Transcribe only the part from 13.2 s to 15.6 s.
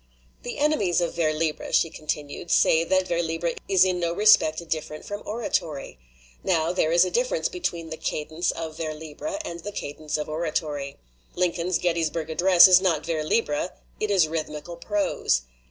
libre, it is rhythmical prose.